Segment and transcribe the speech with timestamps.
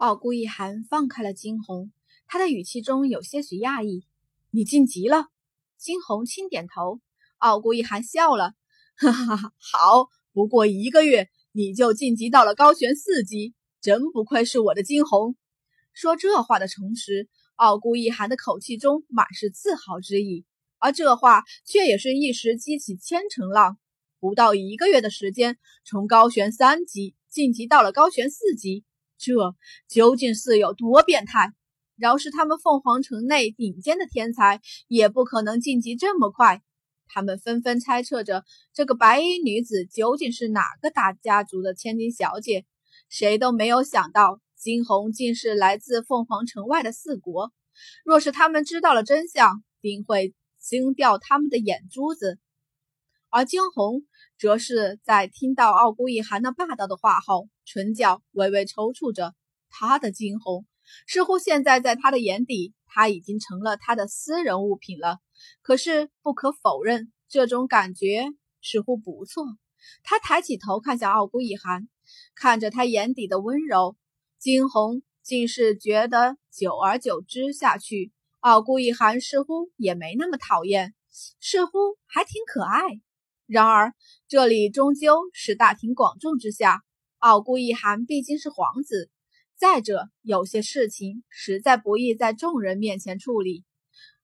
[0.00, 1.92] 傲孤一寒放开了惊鸿，
[2.26, 4.06] 他的语气中有些许讶异
[4.50, 5.26] ：“你晋级了？”
[5.76, 7.02] 惊鸿轻点头。
[7.36, 8.54] 傲孤一寒笑了
[8.96, 13.52] ：“哈哈哈，好，不过一个月你就晋级到了高悬四级，
[13.82, 15.36] 真不愧是我的惊鸿。”
[15.92, 20.46] 说这话的同时，傲孤一寒的口气中满是自豪之意，
[20.78, 23.76] 而这话却也是一时激起千层浪。
[24.18, 28.82] 不到一个月的时间，从高悬三级晋级到了高悬四级。
[29.20, 29.54] 这
[29.86, 31.52] 究竟是有多变态？
[31.96, 36.62] 饶是他们凤凰城内顶尖的天才，也不可能晋级这么快。
[37.06, 42.64] 他们纷纷猜测着，这个白衣女子究竟是哪个大家族的千金小姐？
[43.10, 47.52] 谁都没有想到，惊鸿竟是来自凤凰城外的四国。
[48.04, 52.38] 若是他们知道了真相，定会惊掉他们的眼珠子。
[53.30, 54.02] 而惊鸿
[54.38, 59.34] 则是在听到傲孤一寒那霸道的话后，唇角微微抽搐着。
[59.68, 60.66] 他的惊鸿
[61.06, 65.18] 似乎现在在他的眼底，他已经成了他的私人物品了。
[65.62, 68.24] 可是不可否认，这种感觉
[68.60, 69.44] 似乎不错。
[70.02, 71.88] 他抬起头看向傲孤一寒，
[72.34, 73.96] 看着他眼底的温柔，
[74.40, 80.94] 惊鸿竟是觉得久而久之下去，傲孤一寒似乎也没那么讨厌，
[81.40, 83.00] 似乎还挺可爱。
[83.50, 83.94] 然而，
[84.28, 86.84] 这里终究是大庭广众之下，
[87.18, 89.10] 傲孤一寒毕竟是皇子。
[89.56, 93.64] 再者，有些事情实在不易在众人面前处理，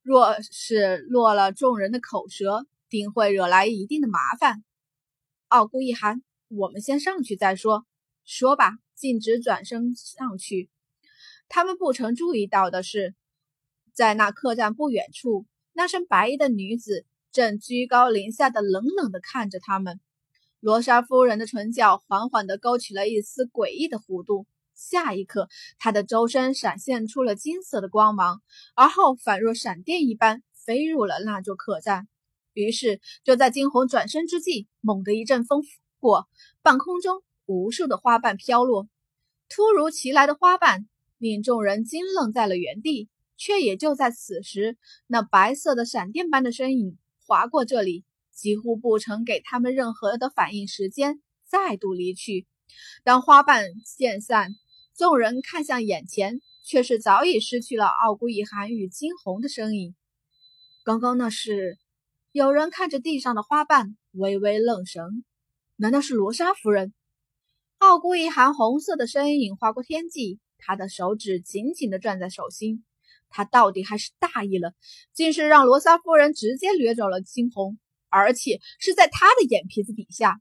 [0.00, 4.64] 若是落了众人的口舌，定会惹来一定的麻烦。
[5.48, 7.84] 傲孤一寒，我们先上去再说。
[8.24, 10.70] 说吧，径直转身上去。
[11.46, 13.14] 他们不曾注意到的是，
[13.92, 17.04] 在那客栈不远处，那身白衣的女子。
[17.32, 20.00] 正居高临下的冷冷地看着他们，
[20.58, 24.46] 罗莎夫人的唇角缓缓地勾起了一丝诡异的弧度。
[24.74, 28.40] 下一刻，她的周身闪现出了金色的光芒，
[28.74, 32.08] 而后反若闪电一般飞入了那座客栈。
[32.52, 35.62] 于是，就在惊鸿转身之际，猛地一阵风
[36.00, 36.26] 过，
[36.62, 38.88] 半空中无数的花瓣飘落。
[39.48, 40.88] 突如其来的花瓣
[41.18, 46.98] 令众人惊愣在了原地，却也就在此时，那白色的闪电般的身影。
[47.30, 52.48] 划过这里，几乎不曾给他们任何的反应时间，再度离去。
[53.04, 54.56] 当花瓣渐散，
[54.96, 59.94] 众人看向眼前，却是早已失去了傲孤一寒与惊鸿的身影。
[60.82, 61.78] 刚刚那是？
[62.32, 65.24] 有人看着地上的花瓣，微微愣神。
[65.76, 66.92] 难道是罗莎夫人？
[67.78, 72.84] 傲孤一寒红色的身影划过天际，他的手指紧紧地攥在手心。
[73.30, 74.74] 他到底还是大意了，
[75.14, 80.40] 竟是让罗莎夫人直接掠走了青红，而且是在他的眼皮子底下，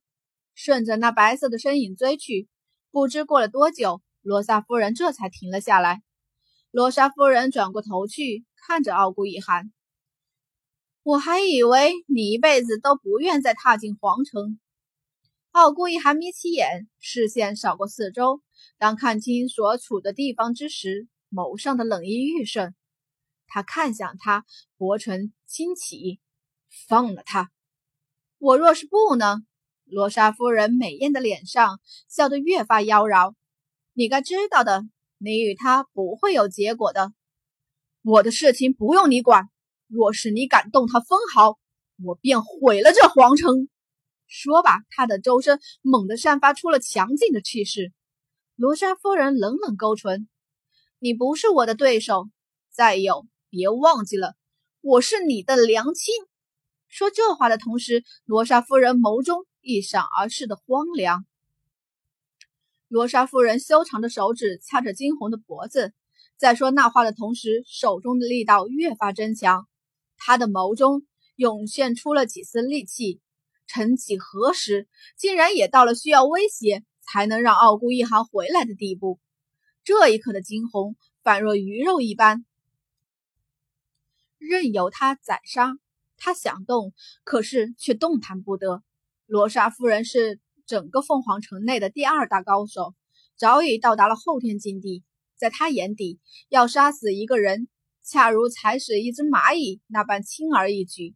[0.55, 2.47] 顺着那白色的身影追去。
[2.91, 6.01] 不知过了多久，罗莎夫人这才停了下来。
[6.71, 9.71] 罗莎夫人转过头去，看着傲孤一寒
[11.03, 14.59] ：“我还以为你一辈子都不愿再踏进皇城。”
[15.51, 18.41] 傲孤一寒眯起眼，视线扫过四周，
[18.77, 22.75] 当看清所处的地方之时，眸上的冷意愈甚。
[23.47, 24.45] 他看向他，
[24.77, 26.19] 薄唇轻启，
[26.87, 27.51] 放了他。
[28.37, 29.41] 我若是不呢？
[29.85, 33.33] 罗莎夫人美艳的脸上笑得越发妖娆。
[33.93, 34.83] 你该知道的，
[35.17, 37.11] 你与他不会有结果的。
[38.03, 39.49] 我的事情不用你管。
[39.87, 41.57] 若是你敢动他分毫，
[42.03, 43.67] 我便毁了这皇城。
[44.27, 47.91] 说罢，他的周身猛地散发出了强劲的气势。
[48.55, 50.29] 罗莎夫人冷冷勾唇
[50.99, 52.29] ：“你不是我的对手。
[52.71, 54.35] 再有。”别忘记了，
[54.79, 56.13] 我是你的良亲。
[56.87, 61.25] 说这话的同时，罗莎夫人眸中一闪而逝的荒凉。
[62.87, 65.93] 罗莎夫人修长的手指掐着惊鸿的脖子，
[66.37, 69.67] 在说那话的同时，手中的力道越发增强。
[70.15, 73.19] 她的眸中涌现出了几丝戾气。
[73.67, 74.87] 曾几何时，
[75.17, 79.19] 竟然也到了需要威胁才能让傲孤一行回来的地步。
[79.89, 82.45] 这一刻的惊鸿，宛若鱼肉一般。
[84.37, 85.79] 任由他宰杀，
[86.15, 86.93] 他想动，
[87.23, 88.83] 可是却动弹不得。
[89.25, 92.93] 罗莎夫人是整个凤凰城内的第二大高手，
[93.35, 95.03] 早已到达了后天境地。
[95.35, 96.19] 在他眼底，
[96.49, 97.67] 要杀死一个人，
[98.03, 101.15] 恰如踩死一只蚂蚁那般轻而易举。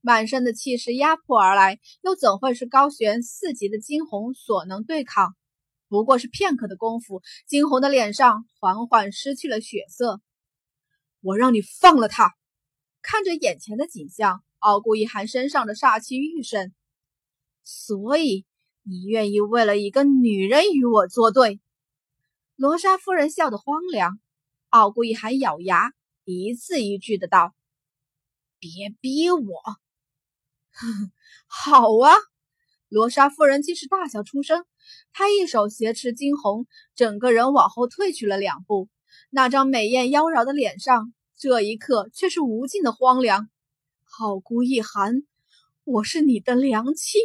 [0.00, 5.36] 满身的气势压迫而来，又怎会是高悬四级的惊鸿所能对抗？
[5.94, 10.20] 不过是片刻的功夫，惊鸿的脸上缓缓失去了血色。
[11.20, 12.34] 我让你放了他！
[13.00, 16.74] 看着眼前的景象，傲孤一寒身上的煞气愈甚。
[17.62, 18.44] 所以，
[18.82, 21.60] 你愿意为了一个女人与我作对？
[22.56, 24.18] 罗莎夫人笑得荒凉。
[24.70, 25.92] 傲孤一寒咬牙，
[26.24, 27.54] 一字一句的道
[28.58, 29.62] ：“别逼我。
[31.46, 32.12] ”好啊！
[32.88, 34.66] 罗莎夫人竟是大笑出声。
[35.12, 38.88] 他一手挟持惊鸿，整个人往后退去了两步。
[39.30, 43.48] 那张美艳妖娆的脸上，这一刻却是无尽的荒凉。
[44.04, 45.22] 好孤一寒，
[45.84, 47.20] 我是你的良亲，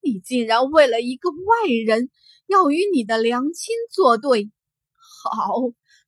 [0.00, 2.10] 你竟然为了一个外人，
[2.46, 4.50] 要与你的良亲作对？
[5.22, 5.54] 好，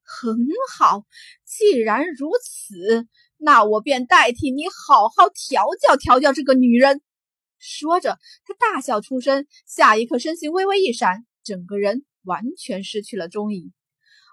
[0.03, 0.37] 很
[0.77, 1.05] 好。
[1.45, 3.07] 既然如此，
[3.37, 7.03] 那我便代替你好好调教调教这个女人。
[7.67, 13.73] 说着，他大笑出声，下一刻身形微微一闪，整个人完全失去了踪影。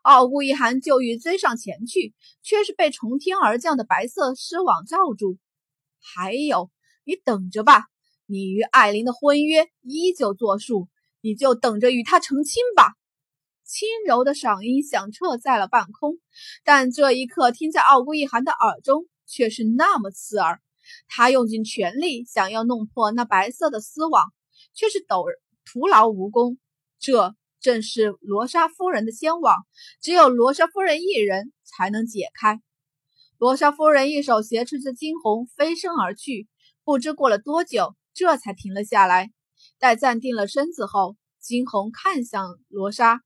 [0.01, 2.13] 傲孤一寒就欲追上前去，
[2.43, 5.37] 却是被从天而降的白色丝网罩住。
[6.01, 6.69] 还有，
[7.05, 7.85] 你等着吧，
[8.25, 10.89] 你与艾琳的婚约依旧作数，
[11.21, 12.95] 你就等着与她成亲吧。
[13.63, 16.19] 轻柔的嗓音响彻在了半空，
[16.65, 20.59] 但这一刻听在傲孤一寒的耳中却是那么刺耳。
[21.13, 24.31] 他用尽全力想要弄破那白色的丝网，
[24.73, 25.25] 却是陡
[25.65, 26.57] 徒劳无功。
[26.99, 29.57] 这正是罗莎夫人的仙网，
[30.01, 32.61] 只有罗莎夫人一人才能解开。
[33.37, 36.47] 罗莎夫人一手挟持着惊鸿飞身而去，
[36.85, 39.33] 不知过了多久，这才停了下来。
[39.79, 43.21] 待站定了身子后，惊鸿看向罗莎：“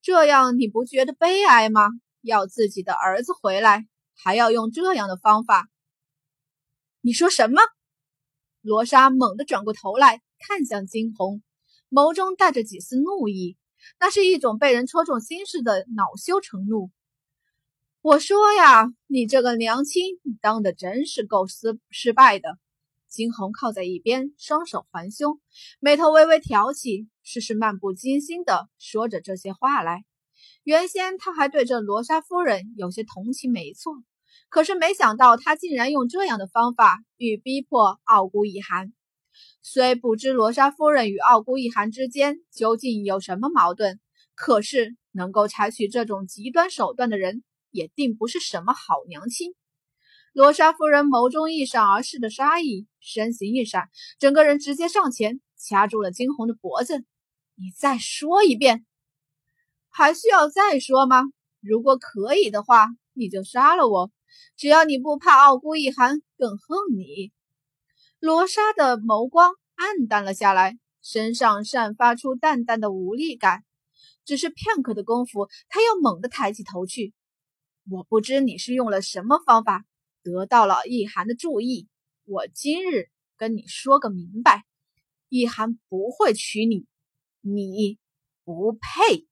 [0.00, 1.88] 这样你不觉得悲哀吗？
[2.22, 5.66] 要自己的儿子回来，还要用这样的方法？”
[7.06, 7.60] 你说什么？
[8.62, 11.40] 罗莎猛地转过头来看向惊鸿，
[11.88, 13.56] 眸中带着几丝怒意，
[14.00, 16.90] 那是一种被人戳中心事的恼羞成怒。
[18.00, 22.58] 我说呀，你这个娘亲当的真是够失失败的。
[23.06, 25.40] 惊鸿靠在一边，双手环胸，
[25.78, 30.04] 眉头微微挑起，似是漫不经心的说着这些话来。
[30.64, 33.94] 原先他还对这罗莎夫人有些同情，没错，
[34.48, 38.92] 可是没想到他竟然用这样的方法欲逼迫傲孤一寒。
[39.62, 43.98] 虽不知罗莎夫人与傲孤一寒之间究竟有什么矛盾，
[44.34, 47.42] 可是能够采取这种极端手段的人。
[47.72, 49.54] 也定不是什么好娘亲。
[50.32, 57.04] 罗莎夫人眸中一闪而逝的杀意，身形一闪，整个人直接上前掐住了惊鸿的脖子。
[57.54, 58.86] 你再说一遍，
[59.90, 61.20] 还需要再说吗？
[61.60, 64.10] 如果可以的话，你就杀了我，
[64.56, 67.32] 只要你不怕傲孤一寒更恨你。
[68.18, 73.62] 罗莎的眸光暗淡了下来，身上散发出淡淡的无力感。
[74.24, 77.14] 只是片刻的功夫，他又猛地抬起头去。
[77.88, 79.84] 我不知你是用了什么方法
[80.22, 81.86] 得到了易涵的注意。
[82.24, 84.64] 我今日跟你说个明白，
[85.28, 86.86] 易涵不会娶你，
[87.40, 87.98] 你
[88.44, 89.25] 不配。